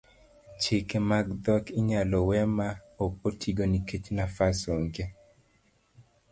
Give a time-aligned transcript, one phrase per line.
[0.61, 2.69] chike mag dhok inyalo we ma
[3.05, 5.05] ok otigo nikech nafas ong'e